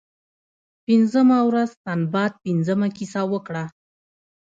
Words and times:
پنځمه 0.85 1.37
ورځ 1.49 1.69
سنباد 1.83 2.31
پنځمه 2.45 2.87
کیسه 2.97 3.21
وکړه. 3.31 3.63